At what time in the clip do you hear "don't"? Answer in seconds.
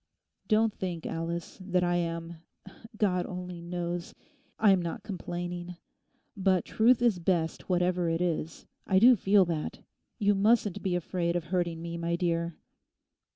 0.47-0.73